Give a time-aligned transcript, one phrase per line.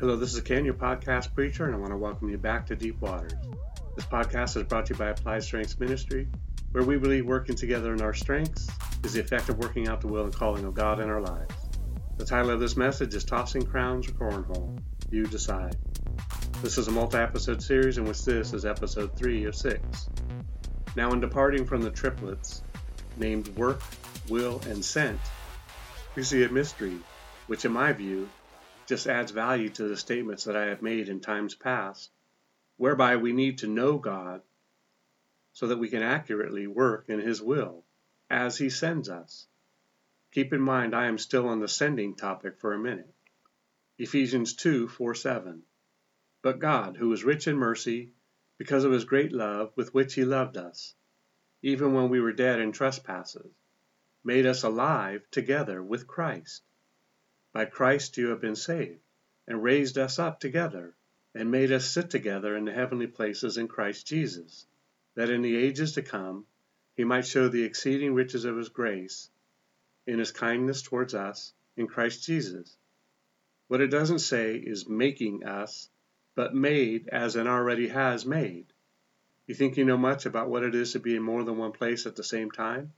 [0.00, 2.74] Hello, this is Ken, your podcast preacher, and I want to welcome you back to
[2.74, 3.34] Deep Waters.
[3.96, 6.26] This podcast is brought to you by Applied Strengths Ministry,
[6.72, 8.66] where we believe working together in our strengths
[9.04, 11.54] is the effect of working out the will and calling of God in our lives.
[12.16, 14.78] The title of this message is Tossing Crowns or Cornhole.
[15.10, 15.76] You decide.
[16.62, 20.08] This is a multi episode series in which this is episode 3 of 6.
[20.96, 22.62] Now, in departing from the triplets
[23.18, 23.82] named work,
[24.30, 25.20] will, and sent,
[26.16, 26.96] we see a mystery,
[27.48, 28.30] which, in my view,
[28.90, 32.10] just adds value to the statements that I have made in times past,
[32.76, 34.42] whereby we need to know God
[35.52, 37.84] so that we can accurately work in His will
[38.28, 39.46] as He sends us.
[40.32, 43.14] Keep in mind, I am still on the sending topic for a minute.
[43.96, 45.62] Ephesians 2 4 7.
[46.42, 48.12] But God, who is rich in mercy,
[48.58, 50.96] because of His great love with which He loved us,
[51.62, 53.52] even when we were dead in trespasses,
[54.24, 56.64] made us alive together with Christ
[57.52, 59.00] by Christ you have been saved,
[59.46, 60.94] and raised us up together,
[61.34, 64.66] and made us sit together in the heavenly places in Christ Jesus,
[65.14, 66.46] that in the ages to come
[66.96, 69.30] he might show the exceeding riches of his grace
[70.06, 72.76] in his kindness towards us in Christ Jesus.
[73.68, 75.88] What it doesn't say is making us,
[76.34, 78.66] but made as an already has made.
[79.46, 81.72] You think you know much about what it is to be in more than one
[81.72, 82.92] place at the same time?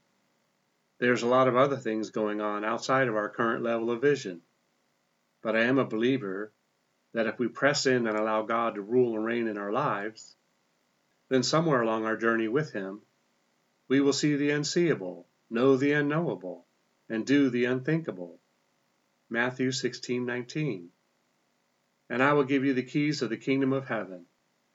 [0.99, 4.43] There's a lot of other things going on outside of our current level of vision.
[5.43, 6.53] But I am a believer
[7.13, 10.37] that if we press in and allow God to rule and reign in our lives,
[11.29, 13.03] then somewhere along our journey with Him,
[13.89, 16.67] we will see the unseeable, know the unknowable,
[17.09, 18.41] and do the unthinkable.
[19.29, 20.91] Matthew 16:19.
[22.09, 24.27] And I will give you the keys of the kingdom of heaven,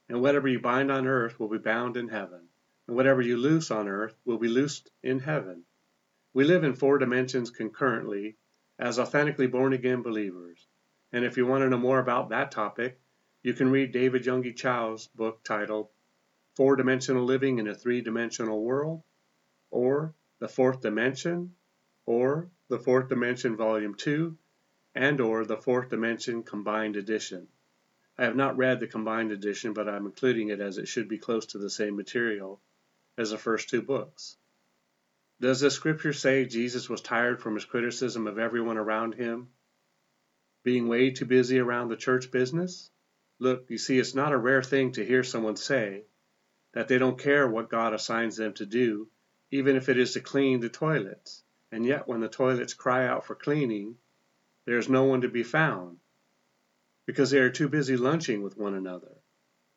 [0.09, 2.49] and whatever you bind on earth will be bound in heaven,
[2.87, 5.63] and whatever you loose on earth will be loosed in heaven.
[6.33, 8.35] We live in four dimensions concurrently
[8.79, 10.67] as authentically born again believers.
[11.11, 12.99] And if you want to know more about that topic,
[13.41, 15.89] you can read David Yonggi Cho's book titled
[16.55, 19.03] Four Dimensional Living in a Three Dimensional World,
[19.71, 21.55] or The Fourth Dimension,
[22.05, 24.37] or The Fourth Dimension Volume 2,
[24.95, 27.47] and or The Fourth Dimension Combined Edition.
[28.17, 31.19] I have not read the combined edition, but I'm including it as it should be
[31.19, 32.59] close to the same material
[33.15, 34.37] as the first two books.
[35.39, 39.49] Does the scripture say Jesus was tired from his criticism of everyone around him
[40.63, 42.89] being way too busy around the church business?
[43.39, 46.05] Look, you see, it's not a rare thing to hear someone say
[46.73, 49.09] that they don't care what God assigns them to do,
[49.51, 51.43] even if it is to clean the toilets.
[51.71, 53.97] And yet, when the toilets cry out for cleaning,
[54.65, 55.99] there is no one to be found
[57.05, 59.15] because they are too busy lunching with one another.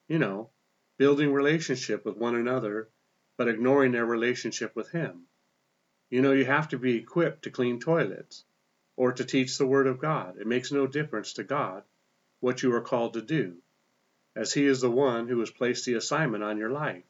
[0.09, 0.51] You know,
[0.97, 2.89] building relationship with one another,
[3.37, 5.27] but ignoring their relationship with Him.
[6.11, 8.45] You know, you have to be equipped to clean toilets
[8.97, 10.37] or to teach the Word of God.
[10.39, 11.85] It makes no difference to God
[12.41, 13.57] what you are called to do,
[14.35, 17.05] as He is the one who has placed the assignment on your life.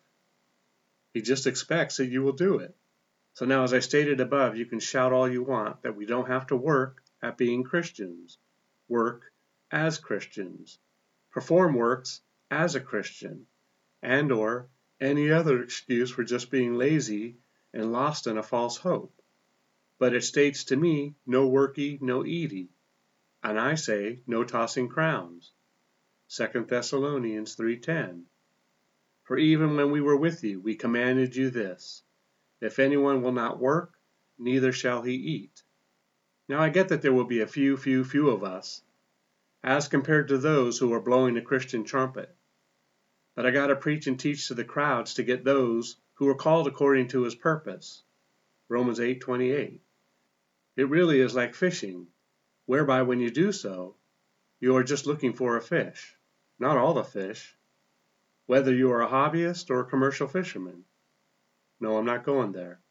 [1.14, 2.76] He just expects that you will do it.
[3.34, 6.28] So now, as I stated above, you can shout all you want that we don't
[6.28, 8.38] have to work at being Christians.
[8.88, 9.32] Work
[9.70, 10.78] as Christians.
[11.30, 13.46] Perform works as a Christian.
[14.02, 14.68] And or
[15.00, 17.36] any other excuse for just being lazy
[17.72, 19.14] and lost in a false hope.
[19.98, 22.70] But it states to me, no worky, no eaty.
[23.42, 25.52] And I say, no tossing crowns.
[26.28, 28.22] 2 Thessalonians 3.10
[29.24, 32.02] For even when we were with you, we commanded you this,
[32.60, 33.94] If anyone will not work,
[34.38, 35.62] neither shall he eat.
[36.48, 38.82] Now I get that there will be a few, few, few of us,
[39.62, 42.34] as compared to those who are blowing the Christian trumpet.
[43.34, 46.66] But I gotta preach and teach to the crowds to get those who are called
[46.66, 48.02] according to his purpose.
[48.68, 49.80] Romans 8:28.
[50.76, 52.08] It really is like fishing,
[52.66, 53.96] whereby when you do so,
[54.60, 56.14] you are just looking for a fish,
[56.58, 57.56] not all the fish,
[58.44, 60.84] whether you are a hobbyist or a commercial fisherman.
[61.80, 62.82] No, I'm not going there.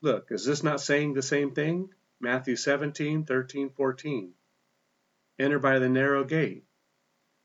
[0.00, 1.92] Look, is this not saying the same thing?
[2.20, 4.32] Matthew 17, 13, 14.
[5.38, 6.64] Enter by the narrow gate.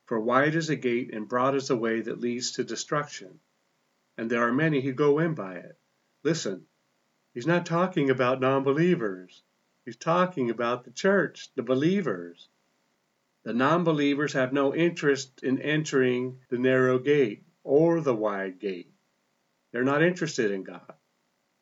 [0.05, 3.41] For wide is the gate and broad is the way that leads to destruction,
[4.19, 5.79] and there are many who go in by it.
[6.23, 6.65] Listen,
[7.33, 9.43] he's not talking about non believers.
[9.85, 12.49] He's talking about the church, the believers.
[13.43, 18.91] The non believers have no interest in entering the narrow gate or the wide gate.
[19.71, 20.95] They're not interested in God.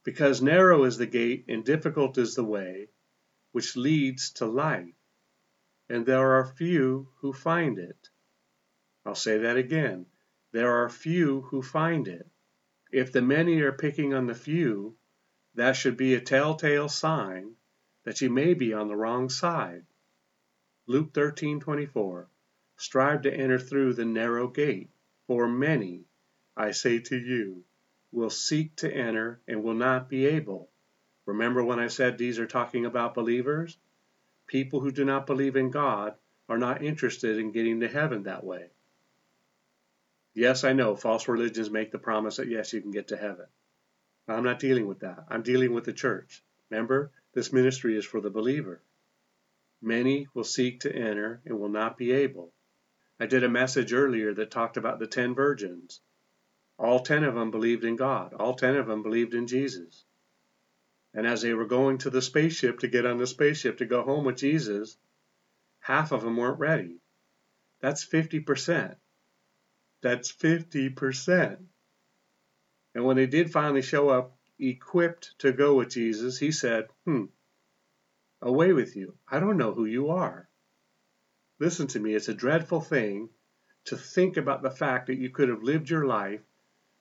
[0.03, 2.87] Because narrow is the gate and difficult is the way
[3.51, 4.95] which leads to life,
[5.89, 8.09] and there are few who find it.
[9.05, 10.07] I'll say that again.
[10.53, 12.27] There are few who find it.
[12.91, 14.95] If the many are picking on the few,
[15.55, 17.55] that should be a telltale sign
[18.03, 19.85] that you may be on the wrong side.
[20.85, 22.27] Luke 13:24
[22.77, 24.89] Strive to enter through the narrow gate,
[25.25, 26.05] for many,
[26.55, 27.65] I say to you,
[28.13, 30.69] will seek to enter and will not be able.
[31.25, 33.77] Remember when I said these are talking about believers?
[34.45, 36.15] People who do not believe in God
[36.47, 38.69] are not interested in getting to heaven that way.
[40.37, 43.47] Yes, I know false religions make the promise that yes, you can get to heaven.
[44.27, 45.25] I'm not dealing with that.
[45.29, 46.43] I'm dealing with the church.
[46.69, 48.79] Remember, this ministry is for the believer.
[49.81, 52.53] Many will seek to enter and will not be able.
[53.19, 56.01] I did a message earlier that talked about the ten virgins.
[56.77, 58.35] All ten of them believed in God.
[58.35, 60.05] All ten of them believed in Jesus.
[61.15, 64.03] And as they were going to the spaceship to get on the spaceship to go
[64.03, 64.99] home with Jesus,
[65.79, 66.99] half of them weren't ready.
[67.81, 68.97] That's 50%.
[70.01, 71.57] That's 50%.
[72.95, 77.25] And when they did finally show up equipped to go with Jesus, he said, Hmm,
[78.41, 79.15] away with you.
[79.27, 80.49] I don't know who you are.
[81.59, 83.29] Listen to me, it's a dreadful thing
[83.85, 86.41] to think about the fact that you could have lived your life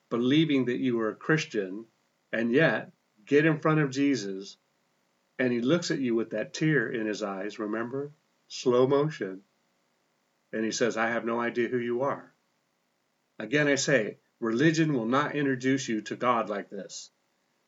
[0.09, 1.85] believing that you were a Christian
[2.31, 2.91] and yet
[3.25, 4.57] get in front of Jesus
[5.39, 8.11] and he looks at you with that tear in his eyes, remember?
[8.47, 9.41] Slow motion.
[10.51, 12.33] And he says, I have no idea who you are.
[13.39, 17.11] Again, I say, religion will not introduce you to God like this.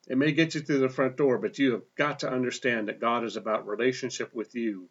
[0.07, 2.99] It may get you through the front door, but you have got to understand that
[2.99, 4.89] God is about relationship with you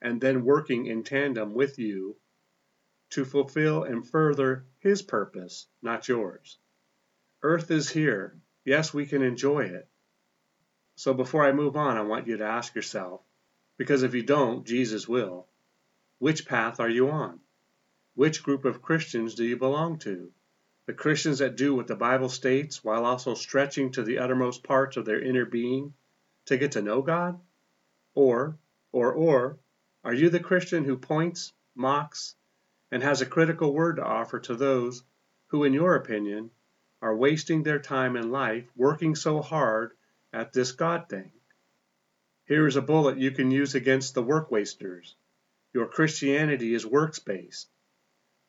[0.00, 2.16] and then working in tandem with you
[3.10, 6.58] to fulfill and further His purpose, not yours.
[7.42, 8.40] Earth is here.
[8.64, 9.88] Yes, we can enjoy it.
[10.96, 13.20] So before I move on, I want you to ask yourself,
[13.76, 15.46] because if you don't, Jesus will,
[16.18, 17.40] which path are you on?
[18.18, 20.32] Which group of Christians do you belong to?
[20.86, 24.96] The Christians that do what the Bible states while also stretching to the uttermost parts
[24.96, 25.94] of their inner being
[26.46, 27.40] to get to know God?
[28.16, 28.58] Or,
[28.90, 29.60] or, or,
[30.02, 32.34] are you the Christian who points, mocks,
[32.90, 35.04] and has a critical word to offer to those
[35.50, 36.50] who, in your opinion,
[37.00, 39.92] are wasting their time in life working so hard
[40.32, 41.30] at this God thing?
[42.46, 45.14] Here is a bullet you can use against the work wasters.
[45.72, 47.70] Your Christianity is works based.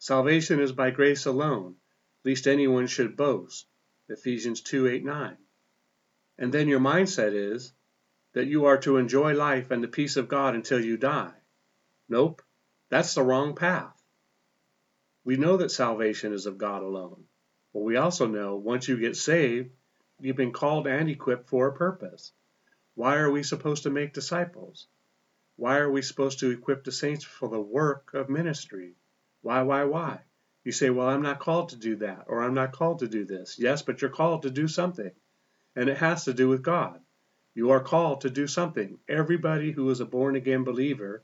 [0.02, 1.76] Salvation is by grace alone,
[2.24, 3.68] lest anyone should boast.
[4.08, 5.38] Ephesians 2 8 9.
[6.38, 7.74] And then your mindset is
[8.32, 11.34] that you are to enjoy life and the peace of God until you die.
[12.08, 12.42] Nope,
[12.88, 14.02] that's the wrong path.
[15.26, 17.26] We know that salvation is of God alone,
[17.74, 19.72] but we also know once you get saved,
[20.22, 22.32] you've been called and equipped for a purpose.
[22.96, 24.88] Why are we supposed to make disciples?
[25.58, 28.96] Why are we supposed to equip the saints for the work of ministry?
[29.42, 30.22] Why, why, why?
[30.64, 33.26] You say, well, I'm not called to do that, or I'm not called to do
[33.26, 33.58] this.
[33.58, 35.12] Yes, but you're called to do something,
[35.76, 37.00] and it has to do with God.
[37.54, 39.00] You are called to do something.
[39.08, 41.24] Everybody who is a born again believer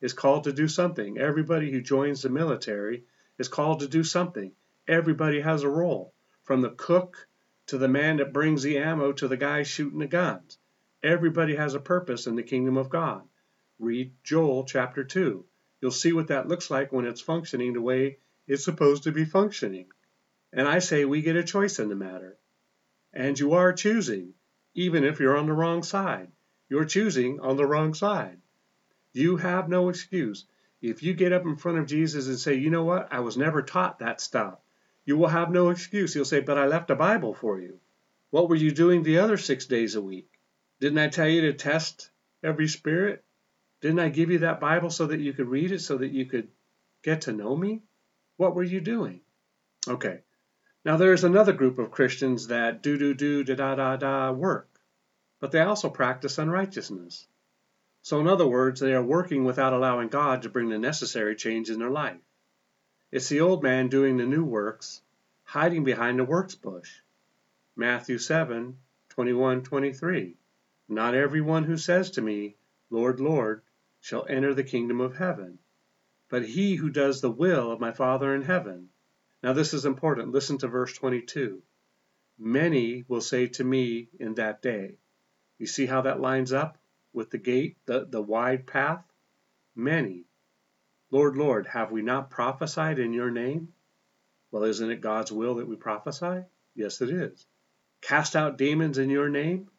[0.00, 1.18] is called to do something.
[1.18, 3.04] Everybody who joins the military
[3.38, 4.52] is called to do something.
[4.86, 6.14] Everybody has a role,
[6.44, 7.28] from the cook
[7.66, 10.58] to the man that brings the ammo to the guy shooting the guns.
[11.02, 13.22] Everybody has a purpose in the kingdom of God.
[13.78, 15.44] Read Joel chapter 2.
[15.80, 19.24] You'll see what that looks like when it's functioning the way it's supposed to be
[19.24, 19.86] functioning.
[20.52, 22.38] And I say we get a choice in the matter.
[23.12, 24.34] And you are choosing,
[24.74, 26.28] even if you're on the wrong side.
[26.68, 28.38] You're choosing on the wrong side.
[29.12, 30.46] You have no excuse.
[30.82, 33.36] If you get up in front of Jesus and say, you know what, I was
[33.36, 34.58] never taught that stuff,
[35.04, 36.12] you will have no excuse.
[36.14, 37.78] He'll say, but I left a Bible for you.
[38.30, 40.28] What were you doing the other six days a week?
[40.80, 42.10] Didn't I tell you to test
[42.42, 43.24] every spirit?
[43.80, 46.26] Didn't I give you that Bible so that you could read it, so that you
[46.26, 46.48] could
[47.02, 47.82] get to know me?
[48.36, 49.20] What were you doing?
[49.86, 50.20] Okay.
[50.84, 54.68] Now there's another group of Christians that do do do da da da da work,
[55.40, 57.26] but they also practice unrighteousness.
[58.02, 61.70] So, in other words, they are working without allowing God to bring the necessary change
[61.70, 62.20] in their life.
[63.10, 65.02] It's the old man doing the new works,
[65.42, 67.00] hiding behind the works bush.
[67.74, 68.78] Matthew 7
[69.08, 70.36] 21 23.
[70.88, 72.56] Not everyone who says to me,
[72.90, 73.62] Lord, Lord,
[74.00, 75.58] shall enter the kingdom of heaven,
[76.28, 78.90] but he who does the will of my Father in heaven.
[79.42, 80.32] Now, this is important.
[80.32, 81.62] Listen to verse 22.
[82.38, 84.98] Many will say to me in that day.
[85.58, 86.78] You see how that lines up?
[87.16, 89.02] with the gate, the, the wide path?
[89.74, 90.26] Many.
[91.10, 93.72] Lord, Lord, have we not prophesied in your name?
[94.50, 96.44] Well, isn't it God's will that we prophesy?
[96.74, 97.46] Yes, it is.
[98.02, 99.70] Cast out demons in your name?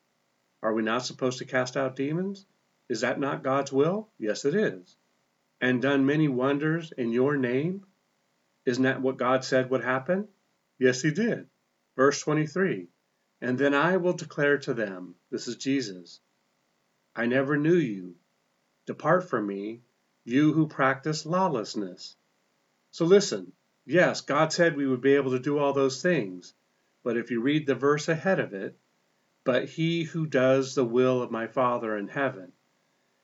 [0.63, 2.47] Are we not supposed to cast out demons?
[2.89, 4.09] Is that not God's will?
[4.17, 4.95] Yes, it is.
[5.59, 7.85] And done many wonders in your name?
[8.65, 10.27] Isn't that what God said would happen?
[10.79, 11.47] Yes, He did.
[11.95, 12.87] Verse 23
[13.41, 16.21] And then I will declare to them, this is Jesus,
[17.15, 18.15] I never knew you.
[18.85, 19.81] Depart from me,
[20.23, 22.15] you who practice lawlessness.
[22.91, 23.53] So listen,
[23.85, 26.53] yes, God said we would be able to do all those things,
[27.03, 28.77] but if you read the verse ahead of it,
[29.43, 32.51] but he who does the will of my Father in heaven,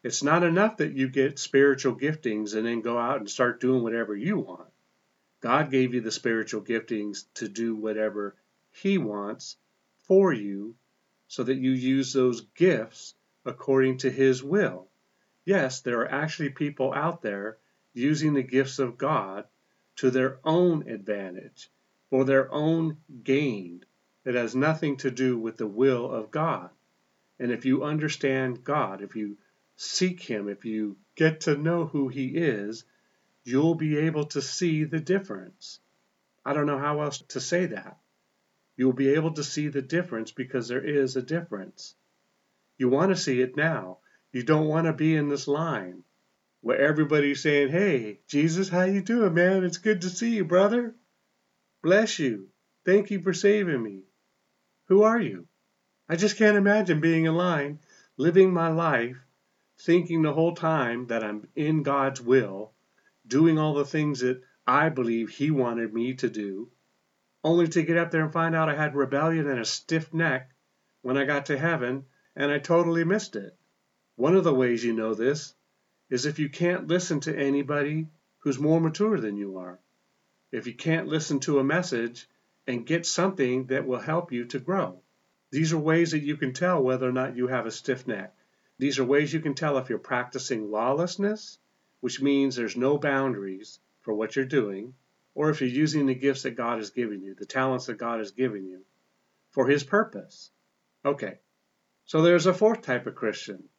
[0.03, 3.83] it's not enough that you get spiritual giftings and then go out and start doing
[3.83, 4.69] whatever you want.
[5.39, 8.35] God gave you the spiritual giftings to do whatever
[8.71, 9.55] He wants
[10.07, 10.75] for you
[11.29, 14.87] so that you use those gifts according to His will.
[15.45, 17.57] Yes, there are actually people out there
[17.93, 19.45] using the gifts of God
[19.97, 21.69] to their own advantage,
[22.09, 23.85] for their own gain.
[24.25, 26.69] It has nothing to do with the will of God.
[27.39, 29.37] And if you understand God, if you
[29.75, 32.85] seek Him, if you get to know who He is,
[33.43, 35.79] you'll be able to see the difference.
[36.45, 37.97] I don't know how else to say that.
[38.75, 41.95] You'll be able to see the difference because there is a difference.
[42.77, 43.99] You want to see it now.
[44.31, 46.03] You don't want to be in this line
[46.61, 49.63] where everybody's saying, "Hey, Jesus, how you doing, man?
[49.63, 50.95] It's good to see you, brother.
[51.81, 52.49] Bless you.
[52.85, 54.03] Thank you for saving me."
[54.87, 55.47] Who are you?
[56.09, 57.79] I just can't imagine being in line,
[58.17, 59.22] living my life,
[59.79, 62.73] thinking the whole time that I'm in God's will,
[63.25, 66.71] doing all the things that I believe He wanted me to do,
[67.43, 70.51] only to get up there and find out I had rebellion and a stiff neck
[71.01, 73.57] when I got to heaven and I totally missed it.
[74.15, 75.53] One of the ways you know this
[76.09, 78.07] is if you can't listen to anybody
[78.39, 79.79] who's more mature than you are.
[80.51, 82.27] If you can't listen to a message
[82.67, 85.01] and get something that will help you to grow.
[85.51, 88.35] These are ways that you can tell whether or not you have a stiff neck.
[88.83, 91.57] These are ways you can tell if you're practicing lawlessness,
[92.01, 94.93] which means there's no boundaries for what you're doing,
[95.33, 98.19] or if you're using the gifts that God has given you, the talents that God
[98.19, 98.83] has given you,
[99.51, 100.51] for His purpose.
[101.05, 101.39] Okay,
[102.03, 103.69] so there's a fourth type of Christian,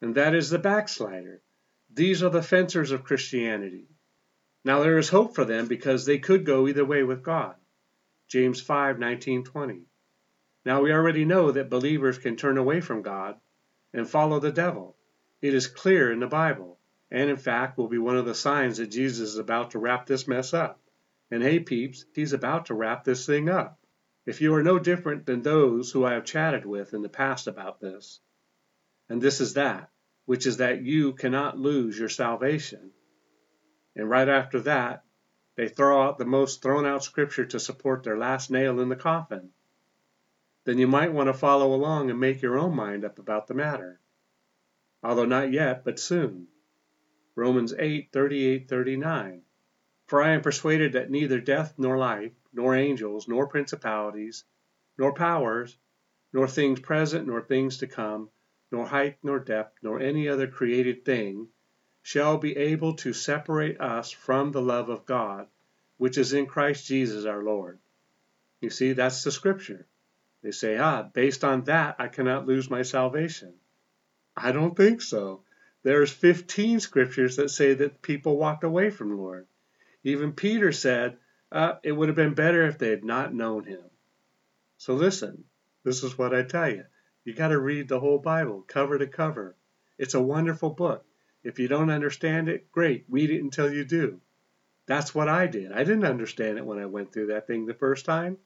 [0.00, 1.42] and that is the backslider.
[1.92, 3.88] These are the fencers of Christianity.
[4.64, 7.56] Now there is hope for them because they could go either way with God.
[8.28, 9.86] James 5 19 20.
[10.64, 13.40] Now we already know that believers can turn away from God
[13.92, 14.96] and follow the devil.
[15.40, 16.78] It is clear in the Bible,
[17.10, 20.06] and in fact will be one of the signs that Jesus is about to wrap
[20.06, 20.80] this mess up.
[21.30, 23.78] And hey, peeps, he's about to wrap this thing up.
[24.24, 27.48] If you are no different than those who I have chatted with in the past
[27.48, 28.20] about this,
[29.08, 29.90] and this is that,
[30.26, 32.92] which is that you cannot lose your salvation.
[33.96, 35.04] And right after that,
[35.56, 38.96] they throw out the most thrown out scripture to support their last nail in the
[38.96, 39.50] coffin.
[40.64, 43.54] Then you might want to follow along and make your own mind up about the
[43.54, 44.00] matter.
[45.02, 46.46] Although not yet, but soon.
[47.34, 49.42] Romans 8 38 39.
[50.06, 54.44] For I am persuaded that neither death nor life, nor angels, nor principalities,
[54.98, 55.78] nor powers,
[56.32, 58.30] nor things present, nor things to come,
[58.70, 61.48] nor height, nor depth, nor any other created thing,
[62.02, 65.48] shall be able to separate us from the love of God,
[65.96, 67.78] which is in Christ Jesus our Lord.
[68.60, 69.86] You see, that's the scripture.
[70.42, 73.54] They say, ah, based on that, I cannot lose my salvation.
[74.36, 75.44] I don't think so.
[75.82, 79.46] There's 15 scriptures that say that people walked away from the Lord.
[80.04, 81.18] Even Peter said,
[81.50, 83.84] uh, it would have been better if they had not known him.
[84.78, 85.44] So listen,
[85.84, 86.84] this is what I tell you.
[87.24, 89.56] You got to read the whole Bible, cover to cover.
[89.98, 91.04] It's a wonderful book.
[91.44, 94.20] If you don't understand it, great, read it until you do.
[94.86, 95.70] That's what I did.
[95.70, 98.38] I didn't understand it when I went through that thing the first time,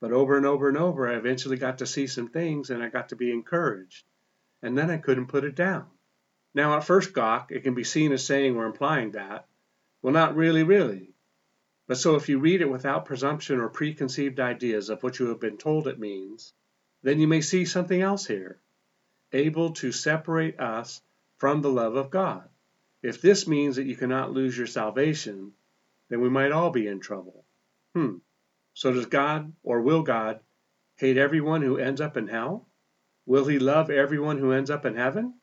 [0.00, 2.88] but over and over and over, I eventually got to see some things and I
[2.88, 4.04] got to be encouraged.
[4.62, 5.86] And then I couldn't put it down.
[6.54, 9.46] Now, at first gawk, it can be seen as saying or implying that,
[10.02, 11.12] well, not really, really.
[11.86, 15.40] But so if you read it without presumption or preconceived ideas of what you have
[15.40, 16.52] been told it means,
[17.02, 18.60] then you may see something else here,
[19.32, 21.02] able to separate us
[21.38, 22.48] from the love of God.
[23.02, 25.52] If this means that you cannot lose your salvation,
[26.08, 27.44] then we might all be in trouble.
[27.94, 28.16] Hmm.
[28.80, 30.40] So does God, or will God,
[30.96, 32.66] hate everyone who ends up in hell?
[33.26, 35.34] Will he love everyone who ends up in heaven?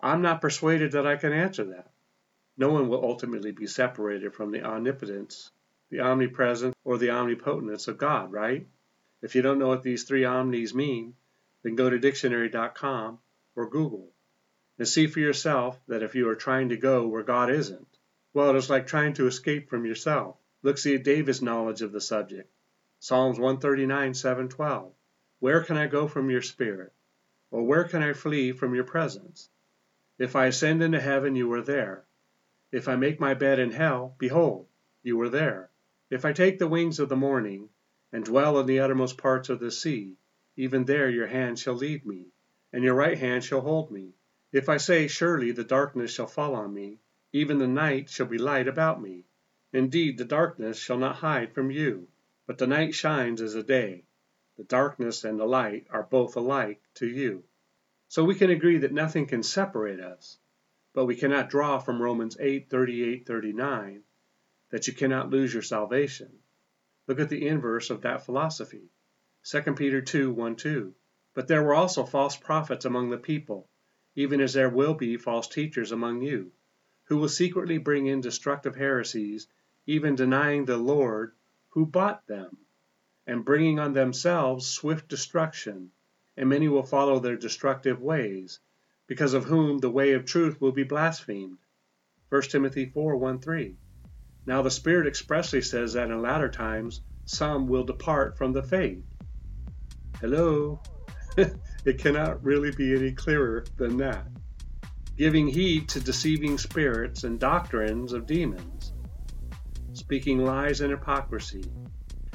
[0.00, 1.92] I'm not persuaded that I can answer that.
[2.56, 5.50] No one will ultimately be separated from the omnipotence,
[5.90, 8.66] the omnipresence, or the omnipotence of God, right?
[9.20, 11.14] If you don't know what these three omnis mean,
[11.62, 13.18] then go to dictionary.com
[13.54, 14.08] or Google
[14.78, 17.98] and see for yourself that if you are trying to go where God isn't,
[18.32, 20.38] well, it is like trying to escape from yourself.
[20.66, 22.50] Look see David's knowledge of the subject.
[22.98, 24.92] Psalms 139, 7, 12.
[25.38, 26.92] Where can I go from your spirit?
[27.52, 29.48] Or where can I flee from your presence?
[30.18, 32.04] If I ascend into heaven, you are there.
[32.72, 34.66] If I make my bed in hell, behold,
[35.04, 35.70] you are there.
[36.10, 37.68] If I take the wings of the morning,
[38.10, 40.16] and dwell in the uttermost parts of the sea,
[40.56, 42.32] even there your hand shall lead me,
[42.72, 44.14] and your right hand shall hold me.
[44.50, 46.98] If I say, Surely the darkness shall fall on me,
[47.32, 49.26] Even the night shall be light about me.
[49.72, 52.08] Indeed, the darkness shall not hide from you.
[52.46, 54.04] But the night shines as a day.
[54.56, 57.44] The darkness and the light are both alike to you.
[58.08, 60.38] So we can agree that nothing can separate us.
[60.94, 64.04] But we cannot draw from Romans 8 38 39
[64.70, 66.38] that you cannot lose your salvation.
[67.06, 68.90] Look at the inverse of that philosophy
[69.42, 70.94] 2 Peter 2 1 2.
[71.34, 73.68] But there were also false prophets among the people,
[74.14, 76.52] even as there will be false teachers among you,
[77.04, 79.48] who will secretly bring in destructive heresies,
[79.86, 81.32] even denying the Lord
[81.70, 82.56] who bought them,
[83.26, 85.90] and bringing on themselves swift destruction
[86.36, 88.60] and many will follow their destructive ways,
[89.06, 91.58] because of whom the way of truth will be blasphemed.
[92.28, 93.76] 1 Timothy 4 1 3.
[94.44, 99.04] Now the Spirit expressly says that in latter times some will depart from the faith.
[100.20, 100.80] Hello?
[101.84, 104.26] it cannot really be any clearer than that.
[105.16, 108.92] Giving heed to deceiving spirits and doctrines of demons,
[109.96, 111.64] speaking lies and hypocrisy,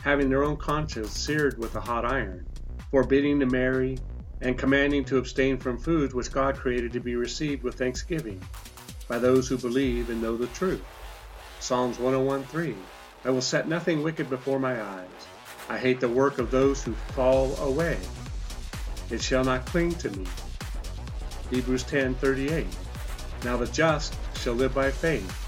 [0.01, 2.45] having their own conscience seared with a hot iron
[2.91, 3.97] forbidding to marry,
[4.41, 8.41] and commanding to abstain from foods which God created to be received with thanksgiving
[9.07, 10.83] by those who believe and know the truth.
[11.59, 12.75] Psalms 101:3
[13.23, 15.27] I will set nothing wicked before my eyes.
[15.69, 17.97] I hate the work of those who fall away.
[19.09, 20.25] It shall not cling to me.
[21.49, 22.65] Hebrews 10:38
[23.45, 25.40] Now the just shall live by faith.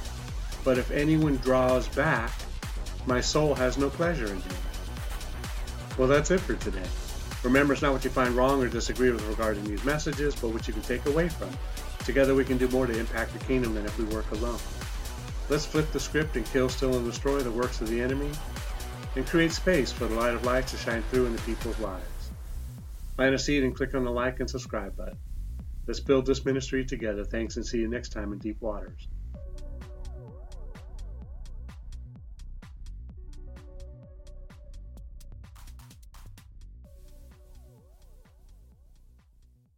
[0.64, 2.32] But if anyone draws back,
[3.06, 4.56] my soul has no pleasure in him.
[5.98, 6.88] Well, that's it for today.
[7.44, 10.68] Remember, it's not what you find wrong or disagree with regarding these messages, but what
[10.68, 11.50] you can take away from.
[12.06, 14.60] Together we can do more to impact the kingdom than if we work alone.
[15.50, 18.32] Let's flip the script and kill, steal, and destroy the works of the enemy,
[19.16, 22.32] and create space for the light of life to shine through in the people's lives.
[23.18, 25.18] Plant a seed and click on the like and subscribe button.
[25.86, 27.26] Let's build this ministry together.
[27.26, 29.08] Thanks and see you next time in Deep Waters.